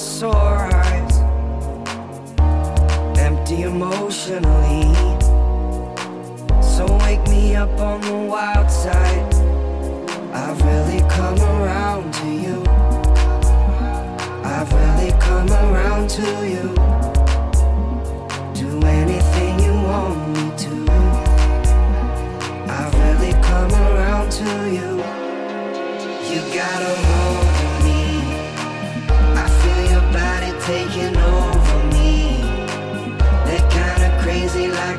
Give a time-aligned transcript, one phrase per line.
[0.00, 1.18] sore eyes,
[3.18, 4.88] empty emotionally.
[6.62, 9.09] So wake me up on the wild side.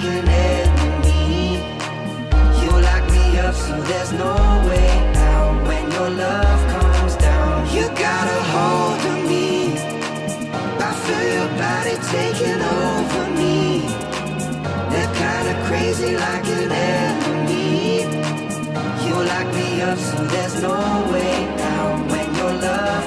[0.02, 0.68] looking at
[1.06, 1.56] me.
[2.62, 4.34] You lock me up, so there's no
[4.68, 5.68] way out.
[5.68, 9.74] When your love comes down, you got a hold of me.
[10.88, 13.82] I feel your body taking over me.
[14.92, 18.02] They're kinda crazy, like an enemy.
[19.06, 20.78] You lock me up, so there's no
[21.14, 21.36] way
[21.76, 22.00] out.
[22.12, 23.01] When your love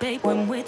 [0.00, 0.59] babe, when we're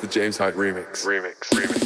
[0.00, 0.54] the James remix?
[0.54, 1.79] Remix, remix, remix,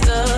[0.00, 0.29] do